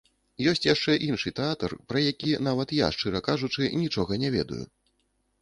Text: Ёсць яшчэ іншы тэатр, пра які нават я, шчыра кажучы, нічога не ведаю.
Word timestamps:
Ёсць 0.51 0.63
яшчэ 0.67 0.95
іншы 1.07 1.31
тэатр, 1.39 1.75
пра 1.93 2.01
які 2.05 2.31
нават 2.47 2.73
я, 2.79 2.89
шчыра 2.97 3.23
кажучы, 3.29 3.71
нічога 3.85 4.21
не 4.27 4.35
ведаю. 4.39 4.61